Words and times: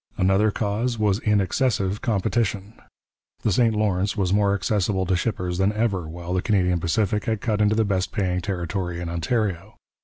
Another 0.17 0.49
cause 0.49 0.97
was 0.97 1.19
in 1.19 1.39
excessive 1.39 2.01
competition. 2.01 2.73
The 3.43 3.51
St 3.51 3.75
Lawrence 3.75 4.17
was 4.17 4.33
more 4.33 4.55
accessible 4.55 5.05
to 5.05 5.15
shippers 5.15 5.59
than 5.59 5.71
ever, 5.73 6.09
while 6.09 6.33
the 6.33 6.41
Canadian 6.41 6.79
Pacific 6.79 7.25
had 7.25 7.39
cut 7.39 7.61
into 7.61 7.75
the 7.75 7.85
best 7.85 8.11
paying 8.11 8.41
territory 8.41 8.99
in 8.99 9.09
Ontario. 9.09 9.75